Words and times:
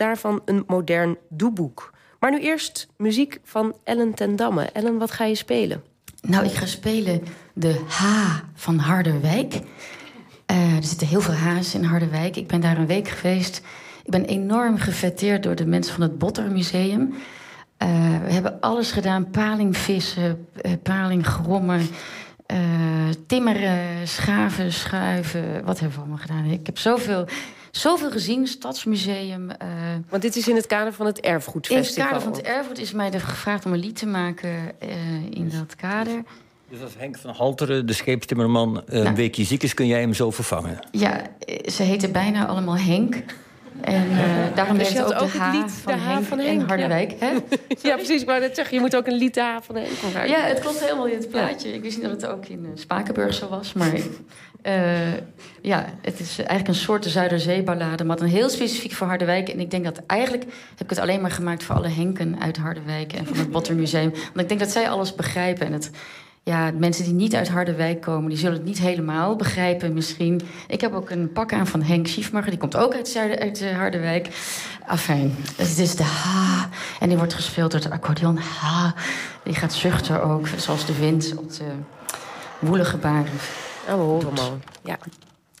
daarvan 0.00 0.42
een 0.44 0.64
modern 0.66 1.16
doeboek. 1.28 1.92
Maar 2.20 2.30
nu 2.30 2.38
eerst 2.38 2.88
muziek 2.96 3.40
van 3.44 3.74
Ellen 3.84 4.14
ten 4.14 4.36
Damme. 4.36 4.64
Ellen, 4.64 4.98
wat 4.98 5.10
ga 5.10 5.24
je 5.24 5.34
spelen? 5.34 5.82
Nou, 6.20 6.44
ik 6.44 6.52
ga 6.52 6.66
spelen 6.66 7.22
de 7.54 7.80
H 7.88 8.04
van 8.54 8.78
Harderwijk. 8.78 9.54
Uh, 10.50 10.76
er 10.76 10.82
zitten 10.82 11.06
heel 11.06 11.20
veel 11.20 11.34
H's 11.34 11.74
in 11.74 11.84
Harderwijk. 11.84 12.36
Ik 12.36 12.46
ben 12.46 12.60
daar 12.60 12.78
een 12.78 12.86
week 12.86 13.08
geweest. 13.08 13.62
Ik 14.04 14.10
ben 14.10 14.24
enorm 14.24 14.78
gefetteerd 14.78 15.42
door 15.42 15.54
de 15.54 15.66
mensen 15.66 15.94
van 15.94 16.02
het 16.02 16.18
Bottermuseum. 16.18 17.00
Uh, 17.02 17.88
we 18.24 18.32
hebben 18.32 18.60
alles 18.60 18.92
gedaan: 18.92 19.30
palingvissen, 19.30 20.46
uh, 20.62 20.72
palinggrommen, 20.82 21.88
uh, 22.52 22.58
timmeren, 23.26 24.08
schaven, 24.08 24.72
schuiven. 24.72 25.64
Wat 25.64 25.80
hebben 25.80 25.96
we 25.96 26.02
allemaal 26.02 26.26
gedaan? 26.26 26.44
Ik 26.44 26.66
heb 26.66 26.78
zoveel, 26.78 27.26
zoveel 27.70 28.10
gezien, 28.10 28.46
Stadsmuseum. 28.46 29.50
Want 30.08 30.22
dit 30.22 30.36
is 30.36 30.48
in 30.48 30.56
het 30.56 30.66
kader 30.66 30.92
van 30.92 31.06
het 31.06 31.20
Erfgoedfestival. 31.20 32.04
In 32.04 32.12
het 32.12 32.22
kader 32.22 32.22
van 32.22 32.32
het 32.32 32.56
Erfgoed 32.56 32.78
is 32.78 32.92
mij 32.92 33.20
gevraagd 33.20 33.64
om 33.64 33.72
een 33.72 33.78
lied 33.78 33.96
te 33.96 34.06
maken 34.06 34.72
in 35.30 35.48
dat 35.48 35.76
kader. 35.76 36.22
Dus 36.68 36.82
als 36.82 36.92
Henk 36.98 37.18
van 37.18 37.30
Halteren, 37.34 37.86
de 37.86 37.92
scheepstimmerman, 37.92 38.82
een 38.86 39.02
nou, 39.02 39.14
weekje 39.14 39.44
ziek 39.44 39.62
is... 39.62 39.74
kun 39.74 39.86
jij 39.86 40.00
hem 40.00 40.14
zo 40.14 40.30
vervangen? 40.30 40.78
Ja, 40.90 41.22
ze 41.66 41.82
heten 41.82 42.12
bijna 42.12 42.46
allemaal 42.46 42.76
Henk. 42.76 43.14
En 43.82 44.10
uh, 44.10 44.18
daarom 44.54 44.78
dus 44.78 44.88
heeft 44.88 45.02
ook, 45.02 45.22
ook 45.22 45.32
de 45.32 45.38
H, 45.38 45.52
lied, 45.52 45.72
van, 45.72 45.92
de 45.92 45.98
H 45.98 46.06
Henk 46.06 46.24
van 46.24 46.38
Henk 46.38 46.68
Harderwijk. 46.68 47.14
Ja, 47.20 47.32
ja 47.90 47.94
precies. 47.94 48.20
Ik 48.20 48.26
wou 48.26 48.40
net 48.40 48.56
zeggen, 48.56 48.74
je 48.74 48.80
moet 48.80 48.96
ook 48.96 49.06
een 49.06 49.16
lied 49.16 49.34
de 49.34 49.40
H 49.40 49.56
van 49.62 49.74
Henk 49.74 49.88
van 49.88 50.28
Ja, 50.28 50.40
het 50.40 50.58
klopt 50.58 50.80
helemaal 50.80 51.06
in 51.06 51.16
het 51.16 51.28
plaatje. 51.28 51.72
Ik 51.72 51.82
wist 51.82 51.96
niet 51.96 52.06
dat 52.06 52.20
het 52.20 52.30
ook 52.30 52.46
in 52.46 52.64
uh, 52.64 52.70
Spakenburg 52.74 53.34
zo 53.34 53.48
was. 53.48 53.72
Maar 53.72 53.92
uh, 54.66 55.12
ja, 55.62 55.84
het 56.02 56.20
is 56.20 56.38
eigenlijk 56.38 56.68
een 56.68 56.74
soort 56.74 57.04
Zuiderzeeballade... 57.04 58.04
maar 58.04 58.16
dan 58.16 58.26
heel 58.26 58.48
specifiek 58.48 58.92
voor 58.92 59.06
Harderwijk. 59.06 59.48
En 59.48 59.60
ik 59.60 59.70
denk 59.70 59.84
dat 59.84 60.00
eigenlijk 60.06 60.44
heb 60.70 60.80
ik 60.80 60.90
het 60.90 60.98
alleen 60.98 61.20
maar 61.20 61.30
gemaakt... 61.30 61.62
voor 61.62 61.74
alle 61.74 61.88
Henken 61.88 62.40
uit 62.40 62.56
Harderwijk 62.56 63.12
en 63.12 63.26
van 63.26 63.36
het 63.36 63.50
Bottermuseum. 63.50 64.10
Want 64.10 64.40
ik 64.40 64.48
denk 64.48 64.60
dat 64.60 64.70
zij 64.70 64.88
alles 64.88 65.14
begrijpen. 65.14 65.66
En 65.66 65.72
het 65.72 65.90
ja, 66.42 66.70
mensen 66.78 67.04
die 67.04 67.12
niet 67.12 67.34
uit 67.34 67.48
Harderwijk 67.48 68.00
komen, 68.00 68.28
die 68.28 68.38
zullen 68.38 68.56
het 68.56 68.64
niet 68.64 68.78
helemaal 68.78 69.36
begrijpen 69.36 69.92
misschien. 69.92 70.40
Ik 70.68 70.80
heb 70.80 70.92
ook 70.92 71.10
een 71.10 71.32
pak 71.32 71.52
aan 71.52 71.66
van 71.66 71.82
Henk 71.82 72.06
Schiefmacher, 72.06 72.50
die 72.50 72.58
komt 72.58 72.76
ook 72.76 72.94
uit, 72.94 73.16
uit 73.38 73.62
uh, 73.62 73.76
Harderwijk. 73.76 74.28
Afijn, 74.86 75.34
het 75.56 75.78
is 75.78 75.96
de 75.96 76.02
H. 76.02 76.64
En 77.00 77.08
die 77.08 77.18
wordt 77.18 77.34
gespeeld 77.34 77.70
door 77.70 77.80
het 77.80 77.90
accordeon 77.90 78.36
H. 78.38 78.90
Die 79.44 79.54
gaat 79.54 79.72
zuchten 79.72 80.22
ook, 80.22 80.48
zoals 80.56 80.86
de 80.86 80.98
wind 80.98 81.34
op 81.36 81.52
de 81.52 81.64
woelige 82.58 82.96
baren. 82.96 83.32
Ja, 83.86 83.96
we 83.96 84.02
horen 84.02 84.34
hem 84.34 84.60
Ja. 84.84 84.98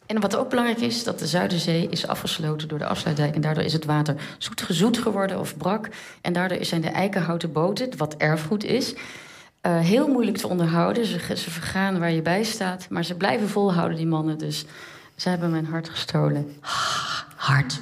En 0.06 0.20
wat 0.20 0.36
ook 0.36 0.48
belangrijk 0.48 0.80
is, 0.80 1.04
dat 1.04 1.18
de 1.18 1.26
Zuiderzee 1.26 1.88
is 1.88 2.06
afgesloten 2.06 2.68
door 2.68 2.78
de 2.78 2.86
afsluitdijk. 2.86 3.34
En 3.34 3.40
daardoor 3.40 3.64
is 3.64 3.72
het 3.72 3.84
water 3.84 4.14
zoet 4.38 4.62
gezoet 4.62 4.98
geworden 4.98 5.40
of 5.40 5.56
brak. 5.56 5.88
En 6.20 6.32
daardoor 6.32 6.64
zijn 6.64 6.80
de 6.80 6.88
eikenhouten 6.88 7.52
boten, 7.52 7.96
wat 7.96 8.16
erfgoed 8.16 8.64
is, 8.64 8.94
uh, 9.66 9.78
heel 9.78 10.08
moeilijk 10.08 10.36
te 10.36 10.48
onderhouden. 10.48 11.06
Ze, 11.06 11.36
ze 11.36 11.50
vergaan 11.50 11.98
waar 11.98 12.10
je 12.10 12.22
bij 12.22 12.42
staat. 12.42 12.86
Maar 12.88 13.04
ze 13.04 13.14
blijven 13.14 13.48
volhouden, 13.48 13.96
die 13.96 14.06
mannen. 14.06 14.38
Dus 14.38 14.64
ze 15.16 15.28
hebben 15.28 15.50
mijn 15.50 15.66
hart 15.66 15.88
gestolen. 15.88 16.52
Hart. 17.36 17.80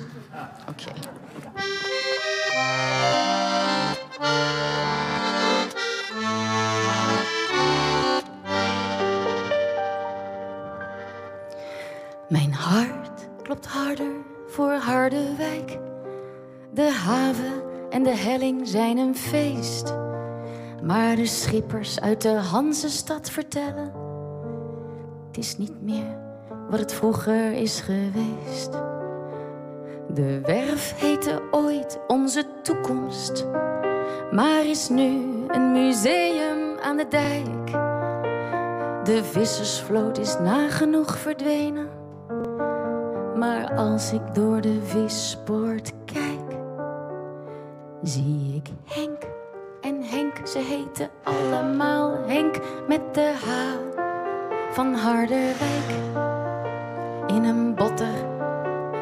Oké. 0.68 0.92
Mijn 12.28 12.52
hart 12.52 13.28
klopt 13.42 13.66
harder 13.66 14.12
voor 14.48 14.72
Harderwijk. 14.72 15.78
De 16.72 16.90
haven 16.90 17.62
en 17.90 18.02
de 18.02 18.16
helling 18.16 18.68
zijn 18.68 18.98
een 18.98 19.16
feest. 19.16 19.94
Maar 20.82 21.16
de 21.16 21.26
schippers 21.26 22.00
uit 22.00 22.22
de 22.22 22.28
Hansestad 22.28 23.30
vertellen: 23.30 23.92
Het 25.26 25.38
is 25.38 25.58
niet 25.58 25.82
meer 25.82 26.16
wat 26.70 26.78
het 26.78 26.92
vroeger 26.92 27.52
is 27.52 27.80
geweest. 27.80 28.72
De 30.14 30.40
werf 30.40 30.94
heette 30.96 31.42
ooit 31.50 31.98
onze 32.06 32.44
toekomst, 32.62 33.46
maar 34.30 34.66
is 34.66 34.88
nu 34.88 35.22
een 35.48 35.72
museum 35.72 36.78
aan 36.82 36.96
de 36.96 37.06
dijk. 37.08 37.66
De 39.04 39.24
vissersvloot 39.24 40.18
is 40.18 40.38
nagenoeg 40.38 41.18
verdwenen. 41.18 41.88
Maar 43.36 43.76
als 43.76 44.12
ik 44.12 44.34
door 44.34 44.60
de 44.60 44.82
vispoort 44.82 45.92
kijk, 46.04 46.58
zie 48.02 48.54
ik 48.54 48.68
Henk 48.84 49.17
en 49.17 49.17
Henk. 50.18 50.46
Ze 50.46 50.58
heten 50.58 51.10
allemaal 51.22 52.26
Henk 52.26 52.58
met 52.88 53.14
de 53.14 53.32
H 53.44 53.48
van 54.72 54.94
Harderwijk. 54.94 55.90
In 57.26 57.44
een 57.44 57.74
botter, 57.74 58.26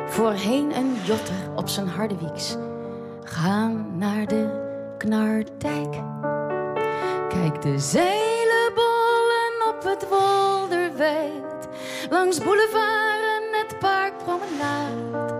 voorheen 0.06 0.76
een 0.76 0.94
jotter 1.04 1.50
op 1.54 1.68
zijn 1.68 1.88
Harderwieks. 1.88 2.56
Gaan 3.22 3.98
naar 3.98 4.26
de 4.26 4.64
Knardijk. 4.98 6.02
Kijk 7.28 7.62
de 7.62 7.78
zeilenbollen 7.78 9.54
op 9.68 9.82
het 9.82 10.08
Wolderwijd. 10.08 11.68
Langs 12.10 12.38
boulevard 12.38 13.20
en 13.36 13.58
het 13.58 13.78
parkpromenade. 13.78 15.34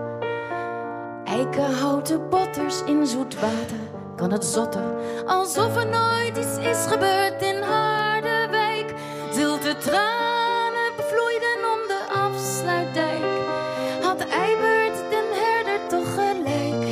Eikenhouten 1.23 2.29
botters 2.29 2.83
in 2.83 3.07
zoet 3.07 3.39
water 3.39 3.97
kan 4.17 4.31
het 4.31 4.45
zotten. 4.45 4.95
Alsof 5.25 5.75
er 5.75 5.87
nooit 5.87 6.37
iets 6.37 6.57
is 6.57 6.85
gebeurd 6.87 7.41
in 7.41 7.61
Harderwijk. 7.61 8.93
Zilte 9.33 9.75
tranen 9.77 10.91
bevloeiden 10.95 11.57
om 11.73 11.81
de 11.87 12.01
afsluitdijk. 12.13 13.23
Had 14.01 14.19
Eibert 14.19 14.97
den 15.09 15.29
herder 15.31 15.87
toch 15.87 16.13
gelijk. 16.13 16.85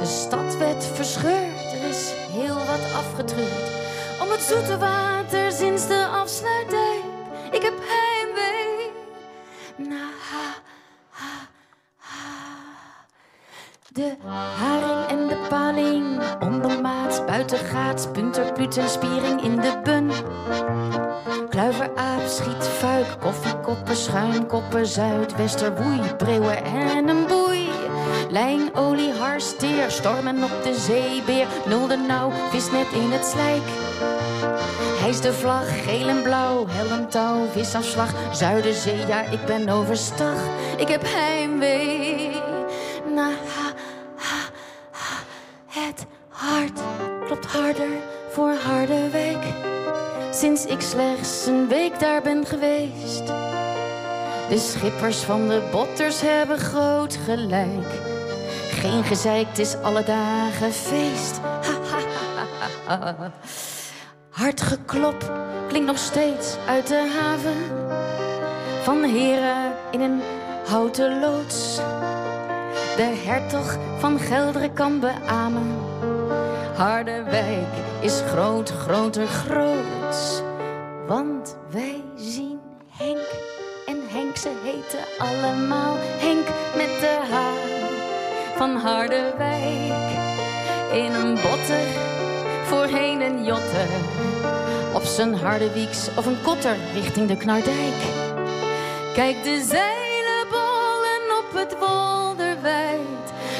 De 0.00 0.06
stad 0.06 0.56
werd 0.56 0.84
verscheurd, 0.84 1.72
er 1.72 1.88
is 1.88 2.12
heel 2.30 2.56
wat 2.56 2.92
afgetreurd. 2.94 3.70
Om 4.22 4.30
het 4.30 4.40
zoete 4.40 4.78
water 4.78 5.52
sinds 5.52 5.86
de 5.86 6.06
afsluitdijk. 6.06 6.77
De 13.92 14.16
haring 14.56 15.10
en 15.10 15.28
de 15.28 15.46
paling, 15.48 16.20
ondermaats, 16.40 17.24
buitengaats, 17.24 18.06
punter, 18.12 18.52
puten, 18.52 18.88
spiering 18.88 19.42
in 19.42 19.56
de 19.56 19.80
bun. 19.84 20.10
Kluiveraap, 21.48 22.26
schiet, 22.26 22.68
fuik, 22.68 23.06
koffiekoppen, 23.20 23.96
schuimkoppen, 23.96 24.86
zuidwester, 24.86 25.76
woei, 25.76 26.14
preeuwen 26.16 26.64
en 26.64 27.08
een 27.08 27.26
boei. 27.26 27.68
Lijn, 28.30 28.74
olie, 28.74 29.12
harsteer, 29.12 29.90
stormen 29.90 30.42
op 30.42 30.62
de 30.62 30.74
zeebeer, 30.74 31.46
nulde 31.66 31.96
nauw, 31.96 32.30
visnet 32.50 32.92
in 32.92 33.10
het 33.10 33.24
slijk. 33.24 33.68
Is 35.08 35.20
de 35.20 35.32
vlag, 35.32 35.84
geel 35.84 36.08
en 36.08 36.22
blauw, 36.22 36.66
helmtouw, 36.68 37.46
visafslag, 37.52 38.14
Zuiderzee, 38.32 39.06
ja, 39.06 39.20
ik 39.20 39.44
ben 39.46 39.68
overstag. 39.68 40.38
Ik 40.76 40.88
heb 40.88 41.02
heimwee 41.04 42.36
naar 43.14 43.32
hart 46.48 46.80
klopt 47.26 47.46
harder 47.46 47.90
voor 48.30 48.52
Harderwijk. 48.52 49.44
Sinds 50.30 50.64
ik 50.64 50.80
slechts 50.80 51.46
een 51.46 51.68
week 51.68 52.00
daar 52.00 52.22
ben 52.22 52.46
geweest. 52.46 53.26
De 54.48 54.58
schippers 54.58 55.16
van 55.16 55.48
de 55.48 55.68
botters 55.72 56.20
hebben 56.20 56.58
groot 56.58 57.18
gelijk. 57.24 57.86
Geen 58.70 59.04
gezeik, 59.04 59.46
het 59.48 59.58
is 59.58 59.76
alle 59.76 60.04
dagen 60.04 60.72
feest. 60.72 61.40
Hard 64.40 64.60
geklop 64.60 65.32
klinkt 65.68 65.86
nog 65.86 65.98
steeds 65.98 66.56
uit 66.66 66.86
de 66.86 67.18
haven. 67.20 67.56
Van 68.82 69.02
heren 69.02 69.72
in 69.90 70.00
een 70.00 70.20
houten 70.64 71.20
loods 71.20 71.80
de 72.98 73.22
hertog 73.24 73.76
van 73.98 74.18
Gelderen 74.18 74.72
kan 74.72 75.00
beamen. 75.00 75.97
Harderwijk 76.78 77.66
is 78.00 78.20
groot, 78.26 78.70
groter, 78.70 79.26
groot. 79.26 80.42
Want 81.06 81.56
wij 81.70 82.02
zien 82.16 82.60
Henk 82.88 83.26
en 83.86 84.02
Henk, 84.08 84.36
ze 84.36 84.50
heten 84.64 85.26
allemaal 85.26 85.96
Henk 85.98 86.46
met 86.76 87.00
de 87.00 87.18
H 87.30 87.36
van 88.56 88.76
Harderwijk. 88.76 90.10
In 90.92 91.14
een 91.14 91.34
botter, 91.34 91.86
voorheen 92.64 93.20
een 93.20 93.44
jotter. 93.44 93.88
Op 94.94 95.02
zijn 95.02 95.34
Harderwieks 95.34 96.08
of 96.16 96.26
een 96.26 96.42
kotter 96.42 96.76
richting 96.94 97.28
de 97.28 97.36
Knardijk. 97.36 98.00
Kijk 99.14 99.42
de 99.42 99.64
zeilenbollen 99.68 101.38
op 101.38 101.52
het 101.52 101.78
wol 101.78 102.18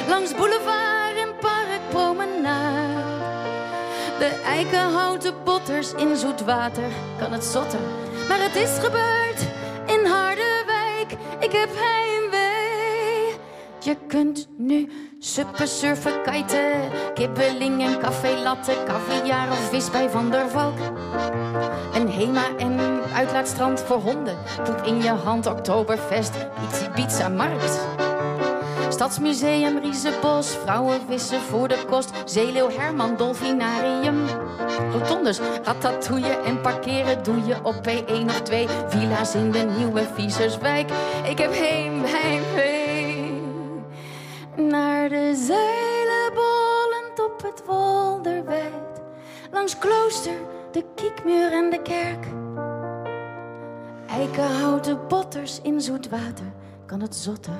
langs 0.07 0.35
boulevard 0.35 0.88
De 4.59 4.65
eikenhouten 4.65 5.33
botters 5.43 5.93
in 5.93 6.17
zoet 6.17 6.43
water 6.43 6.91
kan 7.19 7.31
het 7.31 7.43
zotten. 7.43 7.79
Maar 8.27 8.41
het 8.41 8.55
is 8.55 8.77
gebeurd 8.77 9.41
in 9.85 10.05
Harderwijk. 10.05 11.11
Ik 11.39 11.51
heb 11.51 11.69
heimwee. 11.73 13.35
Je 13.79 13.97
kunt 14.07 14.47
nu 14.57 14.89
suppen, 15.19 15.67
surfen, 15.67 16.21
kiten, 16.23 16.91
kibbeling 17.13 17.83
en 17.83 17.99
café 17.99 18.43
caviar 18.85 19.51
of 19.51 19.69
vis 19.69 19.91
bij 19.91 20.09
Van 20.09 20.31
der 20.31 20.49
Valk. 20.49 20.77
Een 21.93 22.09
Hema 22.09 22.57
en 22.57 23.01
uitlaatstrand 23.13 23.81
voor 23.81 23.97
honden, 23.97 24.37
poep 24.63 24.81
in 24.85 25.01
je 25.01 25.09
hand, 25.09 25.45
Oktoberfest, 25.45 26.33
Ibiza 26.85 27.29
Markt. 27.29 27.79
Stadsmuseum, 28.89 29.77
Riesenbos, 29.77 30.47
vrouwen 30.47 31.01
vissen 31.07 31.41
voor 31.41 31.67
de 31.67 31.85
kost, 31.89 32.11
Zeeleeuw, 32.25 32.69
Herman, 32.69 33.15
Dolfinarium. 33.17 34.38
Rotondes, 34.91 35.39
ratatouille 35.63 36.41
en 36.41 36.61
parkeren 36.61 37.23
doe 37.23 37.45
je 37.45 37.55
op 37.63 37.75
P1 37.87 38.25
of 38.25 38.41
2. 38.41 38.67
Villa's 38.87 39.35
in 39.35 39.51
de 39.51 39.73
nieuwe 39.77 40.07
Vieserswijk. 40.13 40.89
Ik 41.29 41.37
heb 41.37 41.53
heim, 41.53 42.03
heimwee 42.03 43.41
naar 44.55 45.09
de 45.09 45.35
zeilen 45.35 46.19
op 47.25 47.41
het 47.41 47.63
Wolderwijd. 47.65 49.01
Langs 49.51 49.77
klooster, 49.77 50.33
de 50.71 50.85
kiekmuur 50.95 51.51
en 51.51 51.69
de 51.69 51.81
kerk. 51.81 52.25
Eikenhouten 54.07 55.07
botters 55.07 55.61
in 55.61 55.81
zoet 55.81 56.09
water 56.09 56.51
kan 56.85 57.01
het 57.01 57.15
zotter. 57.15 57.59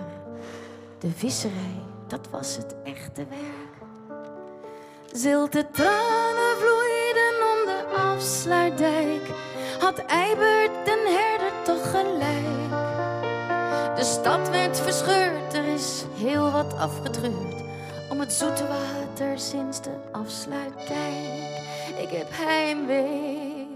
De 0.99 1.11
visserij, 1.11 1.83
dat 2.07 2.27
was 2.31 2.57
het 2.57 2.75
echte 2.83 3.25
werk. 3.29 3.89
Zilte 5.11 5.67
tranen 5.71 6.57
afsluitdijk. 8.19 9.21
Had 9.79 9.97
Eibert 10.05 10.85
den 10.85 11.05
herder 11.05 11.51
toch 11.63 11.91
gelijk? 11.91 12.69
De 13.95 14.03
stad 14.03 14.49
werd 14.49 14.79
verscheurd, 14.79 15.53
er 15.53 15.65
is 15.65 16.05
heel 16.13 16.51
wat 16.51 16.73
afgetreurd. 16.77 17.63
Om 18.09 18.19
het 18.19 18.33
zoete 18.33 18.67
water 18.67 19.39
sinds 19.39 19.81
de 19.81 19.95
afsluitdijk. 20.11 21.63
Ik 21.97 22.09
heb 22.09 22.27
heimwee 22.31 23.67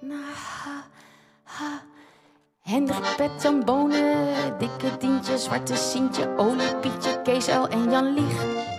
naar 0.00 0.34
ha, 0.64 0.86
ha. 1.42 1.82
Hendrik 2.60 3.16
Pet 3.16 3.44
en 3.44 3.64
Bonen, 3.64 4.58
dikke 4.58 4.96
dientje, 4.98 5.38
zwarte 5.38 5.76
Sientje, 5.76 6.36
Olie, 6.36 6.76
Pietje, 6.80 7.22
Kees 7.22 7.46
en 7.48 7.90
Jan 7.90 8.14
Lieg. 8.14 8.73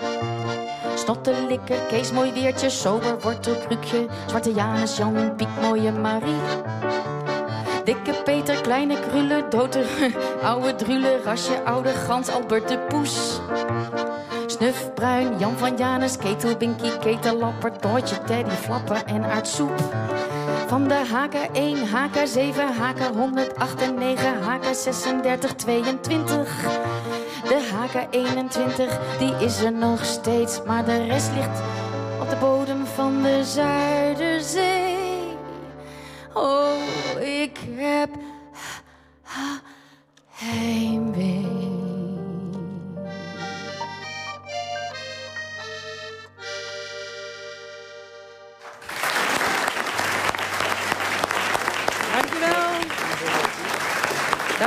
Snottelikker, 1.05 1.77
Kees 1.89 2.09
mooi 2.11 2.31
weertje, 2.33 2.69
sober 2.69 3.19
wortelkrukje, 3.21 4.07
zwarte 4.25 4.49
Janus, 4.51 4.95
Jan, 4.97 5.35
Piek, 5.37 5.49
mooie 5.61 5.91
Marie. 5.91 6.41
Dikke 7.85 8.15
Peter, 8.25 8.57
kleine 8.65 8.97
krullen, 8.99 9.45
doter, 9.53 9.85
oude 10.49 10.73
drule, 10.75 11.19
rasje, 11.25 11.59
oude 11.69 11.93
gans, 12.07 12.29
Albert 12.29 12.67
de 12.67 12.79
Poes. 12.89 13.39
Snufbruin, 14.47 15.37
Jan 15.37 15.53
van 15.61 15.77
Janus, 15.77 16.17
ketel, 16.17 16.57
binky, 16.57 16.89
ketellapper, 17.05 17.77
Toortje, 17.85 18.17
Teddy, 18.25 18.57
Flapper 18.65 19.03
en 19.05 19.29
aardsoep. 19.29 19.77
Van 20.67 20.87
de 20.87 21.05
HK1, 21.05 21.85
HK7, 21.85 22.65
HK108 22.81 23.81
en 23.81 23.95
9, 23.95 24.33
HK36, 24.41 25.21
22. 26.01 26.84
21, 28.09 29.17
die 29.17 29.35
is 29.35 29.61
er 29.61 29.73
nog 29.73 30.05
steeds. 30.05 30.61
Maar 30.65 30.85
de 30.85 31.05
rest 31.05 31.31
ligt 31.35 31.61
op 32.19 32.29
de 32.29 32.35
bodem 32.35 32.85
van 32.85 33.21
de 33.21 33.43
Zuiderzee. 33.43 34.97
Oh, 36.33 37.21
ik 37.21 37.59
heb 37.75 38.09